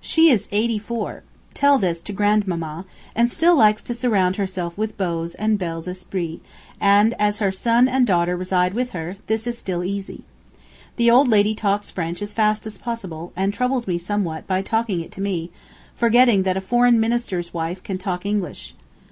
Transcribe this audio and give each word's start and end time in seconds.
She 0.00 0.30
is 0.32 0.48
eighty 0.50 0.80
four 0.80 1.22
(tell 1.54 1.78
this 1.78 2.02
to 2.02 2.12
Grandmamma) 2.12 2.86
and 3.14 3.28
likes 3.40 3.82
still 3.84 3.94
to 3.94 3.94
surround 3.94 4.34
herself 4.34 4.76
with 4.76 4.98
beaux 4.98 5.28
and 5.38 5.56
belles 5.60 5.86
esprits, 5.86 6.40
and 6.80 7.14
as 7.20 7.38
her 7.38 7.52
son 7.52 7.86
and 7.86 8.04
daughter 8.04 8.36
reside 8.36 8.74
with 8.74 8.90
her, 8.90 9.16
this 9.28 9.46
is 9.46 9.56
still 9.58 9.84
easy... 9.84 10.24
The 10.96 11.08
old 11.08 11.28
lady 11.28 11.54
talks 11.54 11.92
French 11.92 12.20
as 12.20 12.32
fast 12.32 12.66
as 12.66 12.78
possible, 12.78 13.32
and 13.36 13.54
troubles 13.54 13.86
me 13.86 13.96
somewhat 13.96 14.44
by 14.48 14.60
talking 14.60 15.02
it 15.02 15.12
to 15.12 15.20
me, 15.20 15.50
forgetting 15.94 16.42
that 16.42 16.56
a 16.56 16.60
foreign 16.60 16.98
minister's 16.98 17.54
wife 17.54 17.80
can 17.84 17.96
talk 17.96 18.26
English 18.26 18.74